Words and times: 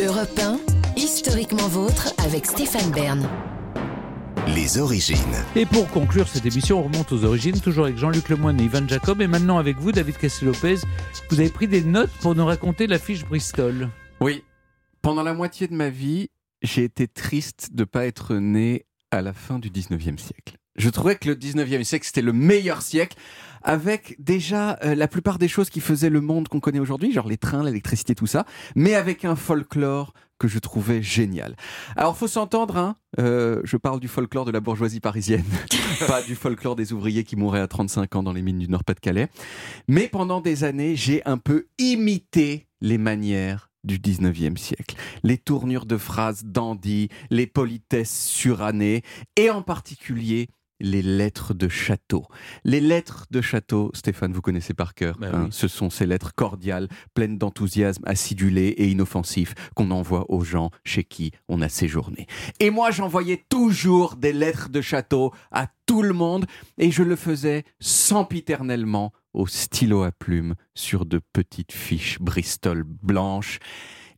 Europe 0.00 0.38
1, 0.38 0.60
historiquement 0.96 1.66
vôtre 1.66 2.14
avec 2.18 2.46
Stéphane 2.46 2.92
Bern. 2.92 3.28
Les 4.54 4.78
origines. 4.78 5.16
Et 5.56 5.66
pour 5.66 5.88
conclure 5.88 6.28
cette 6.28 6.46
émission, 6.46 6.78
on 6.78 6.84
remonte 6.84 7.10
aux 7.10 7.24
origines, 7.24 7.60
toujours 7.60 7.86
avec 7.86 7.98
Jean-Luc 7.98 8.28
Lemoyne 8.28 8.60
et 8.60 8.64
Ivan 8.64 8.86
Jacob. 8.86 9.20
Et 9.20 9.26
maintenant 9.26 9.58
avec 9.58 9.76
vous, 9.78 9.90
David 9.90 10.16
Castel-Lopez. 10.16 10.76
Vous 11.30 11.40
avez 11.40 11.48
pris 11.48 11.66
des 11.66 11.82
notes 11.82 12.12
pour 12.20 12.36
nous 12.36 12.46
raconter 12.46 12.86
la 12.86 13.00
fiche 13.00 13.24
Bristol. 13.24 13.88
Oui. 14.20 14.44
Pendant 15.02 15.24
la 15.24 15.34
moitié 15.34 15.66
de 15.66 15.74
ma 15.74 15.88
vie, 15.88 16.30
j'ai 16.62 16.84
été 16.84 17.08
triste 17.08 17.70
de 17.72 17.82
ne 17.82 17.84
pas 17.84 18.06
être 18.06 18.36
né 18.36 18.86
à 19.10 19.20
la 19.20 19.32
fin 19.32 19.58
du 19.58 19.68
19e 19.68 20.16
siècle. 20.16 20.58
Je 20.76 20.90
trouvais 20.90 21.16
que 21.16 21.28
le 21.28 21.34
19e 21.34 21.82
siècle, 21.82 22.06
c'était 22.06 22.22
le 22.22 22.32
meilleur 22.32 22.82
siècle, 22.82 23.16
avec 23.62 24.16
déjà 24.18 24.78
euh, 24.84 24.94
la 24.94 25.08
plupart 25.08 25.38
des 25.38 25.48
choses 25.48 25.70
qui 25.70 25.80
faisaient 25.80 26.10
le 26.10 26.20
monde 26.20 26.48
qu'on 26.48 26.60
connaît 26.60 26.78
aujourd'hui, 26.78 27.12
genre 27.12 27.28
les 27.28 27.36
trains, 27.36 27.62
l'électricité, 27.62 28.14
tout 28.14 28.26
ça, 28.26 28.44
mais 28.74 28.94
avec 28.94 29.24
un 29.24 29.36
folklore 29.36 30.12
que 30.38 30.48
je 30.48 30.58
trouvais 30.58 31.02
génial. 31.02 31.56
Alors, 31.96 32.16
faut 32.16 32.28
s'entendre, 32.28 32.76
hein 32.76 32.96
euh, 33.18 33.60
je 33.64 33.76
parle 33.76 34.00
du 34.00 34.08
folklore 34.08 34.44
de 34.44 34.52
la 34.52 34.60
bourgeoisie 34.60 35.00
parisienne, 35.00 35.44
pas 36.06 36.22
du 36.22 36.34
folklore 36.34 36.76
des 36.76 36.92
ouvriers 36.92 37.24
qui 37.24 37.36
mouraient 37.36 37.60
à 37.60 37.68
35 37.68 38.16
ans 38.16 38.22
dans 38.22 38.32
les 38.32 38.42
mines 38.42 38.58
du 38.58 38.68
Nord-Pas-de-Calais. 38.68 39.28
Mais 39.88 40.08
pendant 40.08 40.40
des 40.40 40.64
années, 40.64 40.94
j'ai 40.96 41.24
un 41.26 41.38
peu 41.38 41.66
imité 41.78 42.68
les 42.80 42.98
manières 42.98 43.70
du 43.84 43.98
19e 43.98 44.56
siècle. 44.56 44.96
Les 45.22 45.38
tournures 45.38 45.86
de 45.86 45.96
phrases 45.96 46.44
dandy, 46.44 47.08
les 47.30 47.46
politesses 47.46 48.26
surannées, 48.26 49.02
et 49.36 49.50
en 49.50 49.62
particulier 49.62 50.48
les 50.80 51.02
lettres 51.02 51.54
de 51.54 51.68
château. 51.68 52.24
Les 52.64 52.80
lettres 52.80 53.26
de 53.30 53.40
château, 53.40 53.90
Stéphane, 53.94 54.32
vous 54.32 54.40
connaissez 54.40 54.74
par 54.74 54.94
cœur. 54.94 55.16
Bah 55.18 55.28
hein, 55.32 55.42
oui. 55.44 55.48
Ce 55.50 55.68
sont 55.68 55.90
ces 55.90 56.06
lettres 56.06 56.34
cordiales, 56.34 56.88
pleines 57.14 57.38
d'enthousiasme, 57.38 58.02
acidulées 58.06 58.68
et 58.68 58.88
inoffensifs 58.88 59.54
qu'on 59.74 59.90
envoie 59.90 60.30
aux 60.30 60.44
gens 60.44 60.70
chez 60.84 61.04
qui 61.04 61.32
on 61.48 61.60
a 61.60 61.68
séjourné. 61.68 62.26
Et 62.60 62.70
moi, 62.70 62.90
j'envoyais 62.90 63.44
toujours 63.48 64.16
des 64.16 64.32
lettres 64.32 64.68
de 64.68 64.80
château 64.80 65.32
à 65.50 65.68
tout 65.86 66.02
le 66.02 66.14
monde 66.14 66.46
et 66.76 66.90
je 66.90 67.02
le 67.02 67.16
faisais 67.16 67.64
sempiternellement 67.80 69.12
au 69.32 69.46
stylo 69.46 70.02
à 70.02 70.12
plume 70.12 70.54
sur 70.74 71.06
de 71.06 71.20
petites 71.32 71.72
fiches 71.72 72.18
Bristol 72.20 72.84
blanches. 72.84 73.58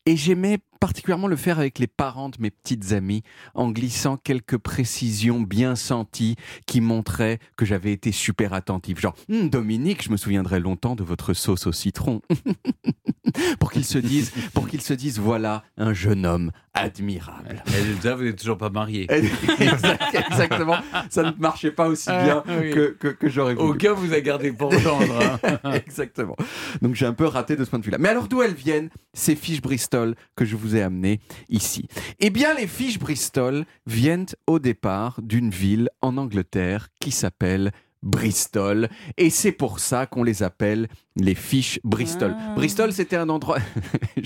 Et 0.07 0.17
j'aimais 0.17 0.59
particulièrement 0.81 1.29
le 1.29 1.37
faire 1.37 1.59
avec 1.59 1.79
les 1.79 1.87
parents 1.87 2.31
de 2.31 2.37
mes 2.41 2.51
petites 2.51 2.93
amies, 2.93 3.23
en 3.55 3.71
glissant 3.71 4.17
quelques 4.17 4.57
précisions 4.57 5.41
bien 5.41 5.77
senties 5.77 6.37
qui 6.67 6.81
montraient 6.81 7.39
que 7.57 7.65
j'avais 7.67 7.93
été 7.93 8.11
super 8.13 8.53
attentif. 8.55 8.99
Genre, 9.01 9.15
Hum, 9.31 9.51
Dominique, 9.51 10.03
je 10.03 10.11
me 10.11 10.17
souviendrai 10.17 10.59
longtemps 10.59 10.97
de 10.97 11.05
votre 11.05 11.35
sauce 11.35 11.67
au 11.67 11.73
citron. 11.73 12.23
pour 13.61 13.71
qu'ils 13.71 13.85
se 13.85 13.99
disent, 13.99 14.33
pour 14.55 14.69
qu'ils 14.69 14.81
se 14.81 14.95
disent, 14.95 15.19
voilà 15.19 15.63
un 15.77 15.93
jeune 15.93 16.27
homme 16.27 16.51
admirable. 16.75 17.63
Et 17.69 18.05
là, 18.07 18.15
vous 18.15 18.25
n'êtes 18.25 18.39
toujours 18.39 18.57
pas 18.59 18.71
marié. 18.71 19.07
Exact- 19.61 20.03
Exactement. 20.31 20.77
Ça 21.11 21.23
ne 21.25 21.33
marchait 21.39 21.71
pas 21.73 21.89
aussi 21.89 22.09
bien 22.09 22.43
Ah, 22.47 22.53
oui. 22.61 22.71
que, 22.71 22.97
que, 22.99 23.09
que 23.09 23.29
j'aurais 23.29 23.55
voulu. 23.55 23.71
Aucun 23.73 23.93
vous 23.93 24.13
a 24.15 24.21
gardé 24.21 24.53
pour 24.53 24.73
gendre. 24.73 25.15
hein. 25.43 25.71
Exactement. 25.87 26.37
Donc 26.81 26.95
j'ai 26.95 27.07
un 27.07 27.13
peu 27.13 27.27
raté 27.27 27.57
de 27.57 27.65
ce 27.65 27.71
point 27.71 27.79
de 27.79 27.85
vue-là. 27.85 27.99
Mais 27.99 28.09
alors 28.09 28.29
d'où 28.29 28.43
elles 28.43 28.55
viennent, 28.55 28.89
ces 29.13 29.37
fiches 29.37 29.61
Bristol 29.63 30.15
que 30.37 30.45
je 30.45 30.57
vous 30.57 30.70
ai 30.77 30.83
amenées 30.83 31.21
ici. 31.49 31.89
Eh 32.19 32.31
bien, 32.31 32.55
les 32.55 32.67
fiches 32.67 32.99
Bristol 32.99 33.65
viennent 33.87 34.27
au 34.47 34.59
départ 34.59 35.21
d'une 35.23 35.51
ville 35.51 35.89
en 36.03 36.17
Angleterre 36.17 36.89
qui 37.01 37.11
s'appelle 37.11 37.73
Bristol. 38.03 38.89
Et 39.17 39.31
c'est 39.31 39.53
pour 39.53 39.79
ça 39.79 40.07
qu'on 40.07 40.23
les 40.23 40.43
appelle 40.43 40.89
les 41.17 41.35
fiches 41.35 41.81
Bristol. 41.85 42.35
Ah. 42.39 42.55
Bristol, 42.55 42.93
c'était 42.93 43.17
un 43.17 43.29
endroit... 43.29 43.59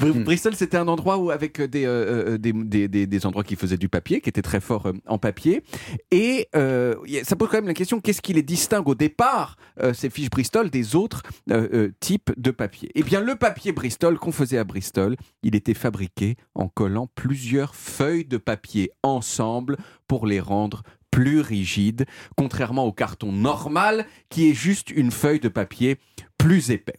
Br- 0.00 0.24
Bristol, 0.24 0.54
c'était 0.54 0.76
un 0.76 0.88
endroit 0.88 1.16
où, 1.18 1.30
avec 1.30 1.60
des, 1.60 1.84
euh, 1.84 2.32
euh, 2.34 2.38
des, 2.38 2.52
des, 2.52 2.88
des- 2.88 3.06
des 3.06 3.26
endroits 3.26 3.44
qui 3.44 3.56
faisaient 3.56 3.76
du 3.76 3.88
papier, 3.88 4.20
qui 4.20 4.28
étaient 4.28 4.42
très 4.42 4.60
forts 4.60 4.86
euh, 4.86 4.92
en 5.06 5.18
papier. 5.18 5.62
Et 6.10 6.48
euh, 6.56 6.94
ça 7.24 7.36
pose 7.36 7.48
quand 7.48 7.58
même 7.58 7.66
la 7.66 7.74
question, 7.74 8.00
qu'est-ce 8.00 8.22
qui 8.22 8.32
les 8.32 8.42
distingue 8.42 8.88
au 8.88 8.94
départ, 8.94 9.56
euh, 9.80 9.92
ces 9.94 10.10
fiches 10.10 10.30
Bristol, 10.30 10.70
des 10.70 10.96
autres 10.96 11.22
euh, 11.50 11.68
euh, 11.72 11.92
types 12.00 12.32
de 12.36 12.50
papier? 12.50 12.90
Eh 12.94 13.02
bien, 13.02 13.20
le 13.20 13.36
papier 13.36 13.72
Bristol 13.72 14.18
qu'on 14.18 14.32
faisait 14.32 14.58
à 14.58 14.64
Bristol, 14.64 15.16
il 15.42 15.54
était 15.54 15.74
fabriqué 15.74 16.36
en 16.54 16.68
collant 16.68 17.08
plusieurs 17.14 17.74
feuilles 17.74 18.24
de 18.24 18.36
papier 18.38 18.90
ensemble 19.02 19.76
pour 20.08 20.26
les 20.26 20.40
rendre 20.40 20.82
plus 21.12 21.40
rigides, 21.40 22.06
contrairement 22.36 22.84
au 22.86 22.92
carton 22.92 23.30
normal 23.30 24.06
qui 24.28 24.50
est 24.50 24.54
juste 24.54 24.90
une 24.90 25.12
feuille 25.12 25.38
de 25.38 25.48
papier 25.48 25.98
plus 26.38 26.72
épais. 26.72 26.98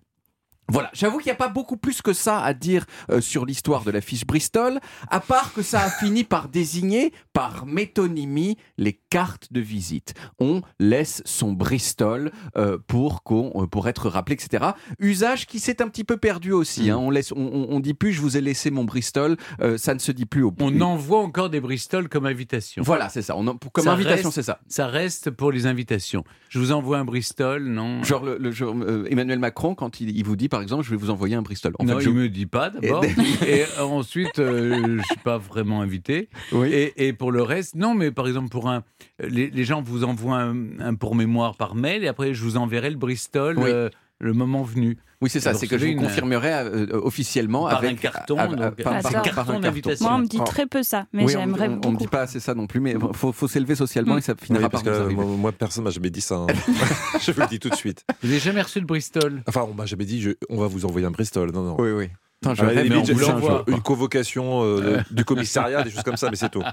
Voilà, 0.69 0.89
j'avoue 0.93 1.17
qu'il 1.17 1.25
n'y 1.25 1.33
a 1.33 1.35
pas 1.35 1.49
beaucoup 1.49 1.75
plus 1.75 2.01
que 2.01 2.13
ça 2.13 2.39
à 2.39 2.53
dire 2.53 2.85
euh, 3.11 3.19
sur 3.19 3.45
l'histoire 3.45 3.83
de 3.83 3.91
la 3.91 3.99
fiche 3.99 4.25
Bristol, 4.25 4.79
à 5.09 5.19
part 5.19 5.53
que 5.53 5.61
ça 5.61 5.81
a 5.81 5.89
fini 5.89 6.23
par 6.23 6.47
désigner, 6.47 7.11
par 7.33 7.65
métonymie, 7.65 8.57
les 8.77 8.93
cartes 9.13 9.53
de 9.53 9.61
visite. 9.61 10.15
On 10.39 10.61
laisse 10.79 11.21
son 11.25 11.53
Bristol 11.53 12.31
euh, 12.57 12.79
pour, 12.87 13.21
qu'on, 13.21 13.51
euh, 13.55 13.67
pour 13.67 13.87
être 13.87 14.09
rappelé, 14.09 14.33
etc. 14.33 14.71
Usage 14.99 15.45
qui 15.45 15.59
s'est 15.59 15.83
un 15.83 15.87
petit 15.87 16.03
peu 16.03 16.17
perdu 16.17 16.51
aussi. 16.51 16.89
hein. 16.89 16.97
On, 16.97 17.11
laisse, 17.11 17.31
on, 17.31 17.79
dit 17.79 17.93
plus 17.93 18.11
je 18.13 18.21
vous 18.21 18.37
ai 18.37 18.41
laissé 18.41 18.71
mon 18.71 18.85
Bristol, 18.85 19.37
euh, 19.61 19.77
ça 19.77 19.93
ne 19.93 19.99
se 19.99 20.11
dit 20.11 20.25
plus 20.25 20.41
au 20.41 20.51
On 20.59 20.81
envoie 20.81 21.19
encore 21.19 21.51
des 21.51 21.59
Bristol 21.61 22.09
comme 22.09 22.25
invitation. 22.25 22.81
Voilà, 22.81 23.07
c'est 23.09 23.21
ça. 23.21 23.35
On 23.37 23.45
en- 23.47 23.55
comme 23.57 23.83
Ça 23.85 23.93
invitation, 23.93 24.29
reste- 24.29 24.35
c'est 24.35 24.41
ça. 24.43 24.59
Ça 24.67 24.87
reste 24.87 25.29
pour 25.29 25.51
les 25.51 25.67
invitations. 25.67 26.23
Je 26.49 26.57
vous 26.57 26.71
envoie 26.71 26.97
un 26.97 27.05
Bristol, 27.05 27.63
non? 27.65 28.01
Genre 28.03 28.23
le, 28.23 28.37
le- 28.39 28.51
genre, 28.51 28.75
euh, 28.81 29.05
Emmanuel 29.11 29.37
Macron, 29.37 29.75
quand 29.75 30.01
il, 30.01 30.17
il 30.17 30.23
vous 30.25 30.35
dit, 30.35 30.49
par 30.49 30.61
exemple, 30.63 30.83
je 30.83 30.89
vais 30.89 30.97
vous 30.97 31.11
envoyer 31.11 31.35
un 31.35 31.41
Bristol. 31.43 31.73
En 31.77 31.83
non, 31.83 31.97
fait, 31.99 32.05
je- 32.05 32.09
il 32.09 32.15
me 32.15 32.29
dit 32.29 32.47
pas 32.47 32.71
d'abord. 32.71 33.03
Et, 33.47 33.63
ensuite, 33.79 34.37
je 34.37 35.01
suis 35.05 35.19
pas 35.23 35.37
vraiment 35.37 35.81
invité. 35.81 36.29
Oui. 36.51 36.69
Et, 36.71 37.07
et 37.07 37.13
pour 37.13 37.31
le 37.31 37.43
reste, 37.43 37.75
non, 37.75 37.93
mais 37.93 38.09
par 38.11 38.27
exemple, 38.27 38.49
pour 38.49 38.69
un, 38.69 38.83
les, 39.19 39.49
les 39.49 39.63
gens 39.63 39.81
vous 39.81 40.03
envoient 40.03 40.37
un, 40.41 40.79
un 40.79 40.95
pour 40.95 41.15
mémoire 41.15 41.55
par 41.55 41.75
mail 41.75 42.03
et 42.03 42.07
après, 42.07 42.33
je 42.33 42.43
vous 42.43 42.57
enverrai 42.57 42.89
le 42.89 42.97
Bristol 42.97 43.57
Oui. 43.57 43.69
euh, 43.69 43.89
le 44.19 44.33
moment 44.33 44.63
venu. 44.63 44.97
Oui, 45.21 45.29
c'est 45.29 45.39
ça, 45.39 45.53
c'est 45.53 45.67
que 45.67 45.77
je 45.77 45.85
vous 45.87 45.95
confirmerai 46.01 46.51
euh, 46.53 46.87
officiellement 47.01 47.63
Par 47.67 47.77
avec 47.77 47.91
un 47.91 47.95
carton, 47.95 48.35
ah, 48.37 48.47
donc, 48.47 48.57
ah, 48.61 48.71
par- 48.71 49.01
par- 49.01 49.11
par 49.13 49.21
carton 49.21 49.59
d'invitation. 49.59 50.05
Moi, 50.05 50.15
on 50.15 50.19
me 50.19 50.27
dit 50.27 50.39
très 50.45 50.65
peu 50.65 50.83
ça, 50.83 51.07
mais 51.13 51.23
Oui, 51.25 51.31
j'aimerais 51.31 51.67
on, 51.69 51.71
on 51.71 51.75
me 51.75 51.79
beaucoup. 51.81 51.97
dit 51.97 52.07
pas 52.07 52.21
assez 52.23 52.39
ça 52.41 52.53
non 52.53 52.67
plus, 52.67 52.79
mais 52.81 52.95
faut, 53.13 53.31
faut 53.31 53.47
s'élever 53.47 53.75
socialement 53.75 54.15
Mm. 54.15 54.17
et 54.17 54.21
ça 54.21 54.35
finira 54.35 54.65
Oui, 54.65 54.69
par 54.69 54.71
parce 54.71 54.83
que 54.83 54.89
nous 54.89 54.95
euh, 54.95 55.05
arriver. 55.05 55.15
moi, 55.23 55.35
moi, 55.37 55.51
personne 55.53 55.85
m'a 55.85 55.89
jamais 55.91 56.09
dit 56.09 56.19
ça. 56.21 56.35
hein. 56.35 56.47
je 57.21 57.31
vous 57.31 57.39
le 57.41 57.47
dis 57.47 57.59
tout 57.59 57.69
de 57.69 57.75
suite. 57.75 58.03
Vous 58.21 58.27
n'avez 58.27 58.39
jamais 58.41 58.61
reçu 58.61 58.79
le 58.81 58.85
Bristol? 58.85 59.41
Enfin, 59.47 59.65
on 59.69 59.73
m'a 59.73 59.85
jamais 59.85 60.05
dit 60.05 60.21
je- 60.21 60.31
on 60.49 60.57
va 60.57 60.67
vous 60.67 60.85
envoyer 60.85 61.07
un 61.07 61.11
Bristol. 61.11 61.51
Non, 61.53 61.63
non. 61.63 61.75
Oui, 61.79 61.91
oui. 61.91 62.09
Attends, 62.41 62.55
je 62.55 62.61
À 62.61 62.65
la 62.65 62.71
rêve, 62.81 62.83
limite, 62.91 63.07
mais 63.07 63.13
on 63.13 63.17
j'ai 63.17 63.33
vous 63.33 63.47
un 63.49 63.63
une 63.67 63.81
convocation 63.81 64.63
euh, 64.65 64.99
du 65.11 65.23
commissariat, 65.23 65.83
des 65.83 65.91
choses 65.91 66.03
comme 66.03 66.17
ça, 66.17 66.29
mais 66.29 66.35
c'est 66.35 66.49
tout. 66.49 66.63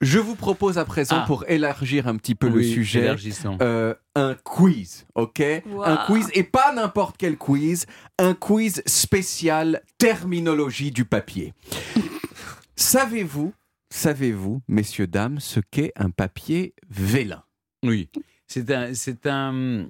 Je 0.00 0.20
vous 0.20 0.36
propose 0.36 0.78
à 0.78 0.84
présent, 0.84 1.16
Ah. 1.22 1.24
pour 1.26 1.44
élargir 1.48 2.06
un 2.06 2.16
petit 2.16 2.36
peu 2.36 2.48
le 2.48 2.62
sujet, 2.62 3.16
euh, 3.60 3.94
un 4.14 4.34
quiz, 4.44 5.06
ok? 5.16 5.42
Wow. 5.66 5.82
Un 5.82 5.96
quiz, 6.06 6.28
et 6.34 6.44
pas 6.44 6.72
n'importe 6.72 7.16
quel 7.18 7.36
quiz, 7.36 7.86
un 8.18 8.34
quiz 8.34 8.80
spécial 8.86 9.82
terminologie 9.98 10.92
du 10.92 11.04
papier. 11.04 11.52
savez-vous, 12.76 13.52
savez-vous, 13.90 14.62
messieurs, 14.68 15.06
dames, 15.08 15.40
ce 15.40 15.58
qu'est 15.58 15.92
un 15.96 16.10
papier 16.10 16.74
vélin? 16.88 17.42
Oui. 17.84 18.08
C'est 18.46 18.70
un, 18.70 18.94
c'est 18.94 19.26
un, 19.26 19.86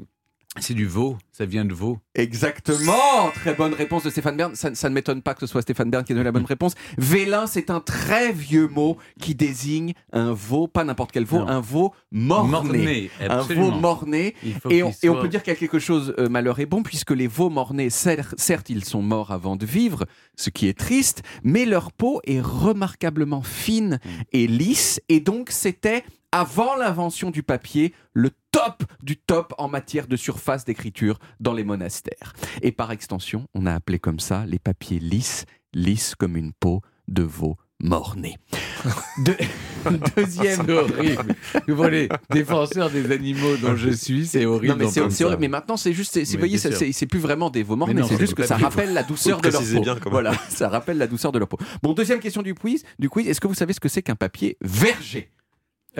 c'est 0.60 0.74
du 0.74 0.86
veau. 0.86 1.16
Ça 1.32 1.44
vient 1.46 1.64
de 1.64 1.72
veau. 1.72 1.98
Exactement 2.14 3.30
Très 3.34 3.54
bonne 3.54 3.74
réponse 3.74 4.02
de 4.02 4.10
Stéphane 4.10 4.36
Bern. 4.36 4.54
Ça, 4.56 4.74
ça 4.74 4.88
ne 4.88 4.94
m'étonne 4.94 5.22
pas 5.22 5.34
que 5.34 5.40
ce 5.40 5.46
soit 5.46 5.62
Stéphane 5.62 5.90
Bern 5.90 6.04
qui 6.04 6.12
ait 6.12 6.14
donné 6.14 6.24
la 6.24 6.32
bonne 6.32 6.44
réponse. 6.44 6.74
Vélin, 6.96 7.46
c'est 7.46 7.70
un 7.70 7.80
très 7.80 8.32
vieux 8.32 8.66
mot 8.68 8.96
qui 9.20 9.34
désigne 9.34 9.92
un 10.12 10.32
veau, 10.32 10.66
pas 10.66 10.82
n'importe 10.84 11.12
quel 11.12 11.24
veau, 11.24 11.38
Non. 11.40 11.48
un 11.48 11.60
veau 11.60 11.94
morné. 12.10 12.50
Morné, 12.50 13.10
Un 13.28 13.42
veau 13.42 13.70
morné. 13.70 14.34
Et 14.70 14.82
on, 14.82 14.92
et 15.02 15.08
on 15.08 15.20
peut 15.20 15.28
dire 15.28 15.42
qu'il 15.42 15.52
y 15.52 15.56
a 15.56 15.58
quelque 15.58 15.78
chose, 15.78 16.14
euh, 16.18 16.28
malheur 16.28 16.58
est 16.58 16.66
bon, 16.66 16.82
puisque 16.82 17.10
les 17.12 17.26
veaux 17.28 17.50
mornés, 17.50 17.88
cer- 17.88 18.34
certes, 18.36 18.68
ils 18.70 18.84
sont 18.84 19.02
morts 19.02 19.30
avant 19.30 19.56
de 19.56 19.64
vivre, 19.66 20.06
ce 20.36 20.50
qui 20.50 20.66
est 20.68 20.76
triste, 20.78 21.22
mais 21.44 21.64
leur 21.66 21.92
peau 21.92 22.20
est 22.24 22.40
remarquablement 22.40 23.42
fine 23.42 23.98
Mm. 24.04 24.08
et 24.32 24.46
lisse, 24.46 25.00
et 25.08 25.20
donc 25.20 25.50
c'était, 25.50 26.04
avant 26.32 26.76
l'invention 26.76 27.30
du 27.30 27.42
papier, 27.42 27.94
le 28.12 28.30
top 28.50 28.82
du 29.02 29.16
top 29.16 29.54
en 29.58 29.68
matière 29.68 30.06
de 30.06 30.16
surface 30.16 30.64
d'écriture 30.64 31.18
dans 31.40 31.52
les 31.52 31.64
monastères. 31.64 32.32
Et 32.62 32.72
par 32.72 32.92
extension, 32.92 33.46
on 33.54 33.66
a 33.66 33.74
appelé 33.74 33.98
comme 33.98 34.20
ça 34.20 34.44
les 34.46 34.58
papiers 34.58 34.98
lisses, 34.98 35.44
lisses 35.74 36.14
comme 36.14 36.36
une 36.36 36.52
peau 36.52 36.82
de 37.08 37.22
veau 37.22 37.56
morné. 37.80 38.36
De- 39.24 39.36
Deuxième. 40.16 40.66
C'est 40.66 40.72
horrible. 40.72 41.34
Vous 41.68 41.76
voyez, 41.76 42.08
défenseur 42.30 42.90
des 42.90 43.10
animaux 43.12 43.56
dont 43.56 43.76
je 43.76 43.90
suis, 43.90 44.26
c'est 44.26 44.44
horrible. 44.44 44.72
Non 44.74 44.76
mais 44.76 44.88
c'est 44.88 45.00
horrible. 45.24 45.40
Mais 45.40 45.48
maintenant 45.48 45.76
c'est 45.76 45.92
juste, 45.92 46.12
c'est- 46.12 46.36
voyez, 46.36 46.58
c'est- 46.58 47.06
plus 47.06 47.20
vraiment 47.20 47.48
des 47.48 47.62
veaux 47.62 47.76
morts, 47.76 47.88
Mais 47.88 47.94
mais 47.94 48.02
c'est 48.02 48.18
juste 48.18 48.34
que 48.34 48.44
ça 48.44 48.56
rappelle 48.56 48.92
la 48.92 49.04
douceur 49.04 49.40
de 49.40 49.46
le 49.46 49.52
leur 49.52 49.62
peau. 49.62 49.80
bien, 49.80 49.96
voilà, 50.10 50.32
ça 50.50 50.68
rappelle 50.68 50.98
la 50.98 51.06
douceur 51.06 51.32
de 51.32 51.38
leur 51.38 51.48
peau. 51.48 51.58
Bon, 51.82 51.92
deuxième 51.94 52.18
question 52.20 52.42
du 52.42 52.54
quiz. 52.54 52.84
Du 52.98 53.08
quiz, 53.08 53.26
est-ce 53.28 53.40
que 53.40 53.46
vous 53.46 53.54
savez 53.54 53.72
ce 53.72 53.80
que 53.80 53.88
c'est 53.88 54.02
qu'un 54.02 54.16
papier 54.16 54.58
verger? 54.60 55.30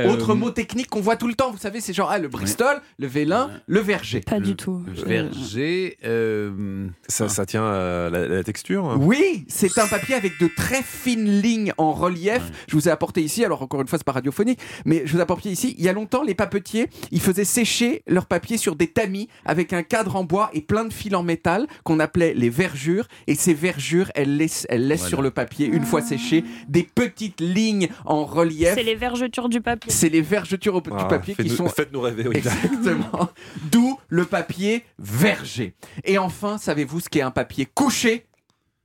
Autre 0.07 0.35
mot 0.35 0.51
technique 0.51 0.89
qu'on 0.89 1.01
voit 1.01 1.17
tout 1.17 1.27
le 1.29 1.35
temps, 1.35 1.51
vous 1.51 1.59
savez, 1.59 1.81
c'est 1.81 1.93
genre 1.93 2.11
ah, 2.11 2.19
le 2.19 2.29
Bristol, 2.29 2.81
le 2.99 3.07
vélin, 3.07 3.51
le 3.67 3.81
verger. 3.81 4.21
Pas 4.21 4.41
du 4.41 4.55
tout. 4.57 4.83
Le 4.87 5.03
verger. 5.03 5.97
euh, 6.05 6.89
Ça, 7.09 7.29
ça 7.29 7.47
tient 7.47 7.65
à 7.65 8.11
la, 8.11 8.29
la 8.29 8.45
texture 8.45 8.97
Oui, 9.01 9.45
c'est 9.49 9.79
un 9.79 9.87
papier 9.87 10.15
avec 10.15 10.39
de 10.41 10.49
très 10.57 10.83
fines 10.83 11.41
lignes 11.41 11.73
en 11.79 11.93
relief. 11.93 12.43
Je 12.69 12.75
vous 12.77 12.89
ai 12.89 12.91
apporté 12.91 13.23
ici, 13.23 13.45
alors 13.45 13.63
encore 13.63 13.81
une 13.81 13.89
fois, 13.89 13.99
c'est 13.99 14.05
pas 14.05 14.13
radiophonique, 14.13 14.61
mais 14.85 15.03
je 15.05 15.13
vous 15.13 15.19
ai 15.19 15.23
apporté 15.23 15.51
ici. 15.51 15.75
Il 15.79 15.85
y 15.85 15.89
a 15.89 15.93
longtemps, 15.93 16.23
les 16.23 16.35
papetiers, 16.35 16.89
ils 17.11 17.21
faisaient 17.21 17.45
sécher 17.45 18.03
leur 18.07 18.27
papier 18.27 18.57
sur 18.57 18.77
des 18.77 18.87
tamis 18.89 19.29
avec 19.45 19.73
un 19.73 19.83
cadre 19.83 20.17
en 20.17 20.25
bois 20.25 20.51
et 20.53 20.61
plein 20.61 20.85
de 20.85 20.93
fils 20.93 21.15
en 21.15 21.23
métal 21.23 21.67
qu'on 21.85 22.01
appelait 22.01 22.35
les 22.35 22.51
vergures. 22.51 23.07
Et 23.27 23.35
ces 23.35 23.55
vergures, 23.55 24.11
elles 24.15 24.37
laissent, 24.37 24.67
elles 24.69 24.87
laissent 24.87 25.01
Voilà. 25.01 25.09
sur 25.09 25.23
le 25.23 25.31
papier, 25.31 25.67
une 25.67 25.85
fois 25.85 26.03
séchées, 26.03 26.45
des 26.69 26.83
petites 26.83 27.41
lignes 27.41 27.89
en 28.05 28.25
relief. 28.25 28.73
C'est 28.75 28.83
les 28.83 28.95
vergetures 28.95 29.49
du 29.49 29.61
papier. 29.61 29.88
C'est 29.89 30.09
les 30.09 30.21
vergetures 30.23 30.75
au- 30.77 30.81
du 30.81 30.91
Ah, 30.93 31.05
papier 31.05 31.35
qui 31.35 31.49
sont 31.51 31.69
Faites-nous 31.69 32.01
rêver, 32.01 32.29
oui. 32.29 32.37
Exactement. 32.37 33.29
D'où 33.73 33.99
le 34.09 34.25
papier 34.25 34.85
verger. 34.99 35.75
Et 36.05 36.19
enfin, 36.19 36.59
savez-vous 36.59 37.01
ce 37.01 37.09
qu'est 37.09 37.23
un 37.23 37.31
papier 37.31 37.67
couché? 37.67 38.27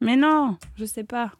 Mais 0.01 0.15
non, 0.15 0.57
je 0.75 0.85
sais 0.85 1.03
pas. 1.03 1.31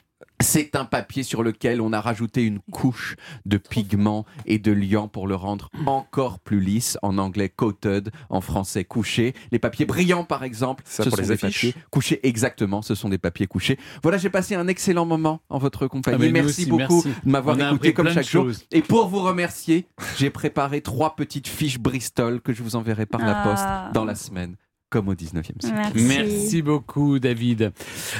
C'est 0.41 0.75
un 0.75 0.85
papier 0.85 1.23
sur 1.23 1.41
lequel 1.43 1.79
on 1.81 1.93
a 1.93 2.01
rajouté 2.01 2.43
une 2.43 2.59
couche 2.71 3.15
de 3.45 3.57
pigments 3.57 4.25
et 4.45 4.59
de 4.59 4.71
liant 4.71 5.07
pour 5.07 5.27
le 5.27 5.35
rendre 5.35 5.69
encore 5.85 6.39
plus 6.39 6.59
lisse. 6.59 6.97
En 7.01 7.17
anglais, 7.17 7.49
coated. 7.49 8.11
En 8.29 8.41
français, 8.41 8.83
couché. 8.83 9.33
Les 9.51 9.59
papiers 9.59 9.85
brillants, 9.85 10.23
par 10.25 10.43
exemple, 10.43 10.83
Ça 10.85 11.03
ce 11.03 11.09
pour 11.09 11.17
sont 11.17 11.21
les 11.23 11.27
des 11.29 11.33
affiches 11.45 11.71
papiers 11.71 11.83
couchés. 11.91 12.19
Exactement, 12.27 12.81
ce 12.81 12.95
sont 12.95 13.09
des 13.09 13.17
papiers 13.17 13.47
couchés. 13.47 13.77
Voilà, 14.01 14.17
j'ai 14.17 14.29
passé 14.29 14.55
un 14.55 14.67
excellent 14.67 15.05
moment 15.05 15.41
en 15.49 15.57
votre 15.59 15.87
compagnie. 15.87 16.17
Ah, 16.21 16.25
nous 16.25 16.31
merci 16.33 16.61
aussi, 16.61 16.69
beaucoup 16.69 17.03
merci. 17.05 17.21
de 17.25 17.29
m'avoir 17.31 17.55
On 17.55 17.59
a 17.59 17.67
écouté 17.69 17.75
appris 17.89 17.93
comme 17.93 18.05
plein 18.05 18.15
de 18.15 18.19
chaque 18.21 18.29
jour. 18.29 18.43
choses. 18.45 18.65
Et 18.71 18.81
pour 18.81 19.07
vous 19.07 19.21
remercier, 19.21 19.87
j'ai 20.17 20.29
préparé 20.29 20.81
trois 20.81 21.15
petites 21.15 21.47
fiches 21.47 21.79
Bristol 21.79 22.41
que 22.41 22.53
je 22.53 22.63
vous 22.63 22.75
enverrai 22.75 23.05
par 23.05 23.21
la 23.21 23.41
Ah. 23.41 23.43
poste 23.43 23.93
dans 23.93 24.05
la 24.05 24.15
semaine, 24.15 24.55
comme 24.93 25.09
au 25.09 25.15
19e 25.15 25.41
siècle. 25.43 25.73
Merci. 25.73 26.03
Merci 26.03 26.61
beaucoup, 26.61 27.17
David. 27.17 27.71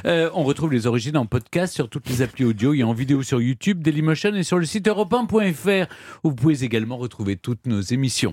Euh, 0.06 0.32
on 0.34 0.44
retrouve 0.44 0.74
les 0.74 0.88
origines 0.88 1.18
en 1.18 1.28
podcast 1.28 1.72
sur 1.72 1.88
toutes 1.88 2.10
les 2.10 2.24
applis 2.24 2.46
audio 2.46 2.74
et 2.74 2.82
en 2.82 2.94
vidéo 2.94 3.22
sur 3.22 3.40
YouTube, 3.40 3.84
Dailymotion 3.84 4.34
et 4.34 4.42
sur 4.42 4.58
le 4.58 4.66
site 4.66 4.88
europe1.fr 4.88 5.88
où 6.24 6.30
vous 6.30 6.36
pouvez 6.36 6.64
également 6.64 6.98
retrouver 6.98 7.36
toutes 7.36 7.68
nos 7.68 7.82
émissions. 7.82 8.32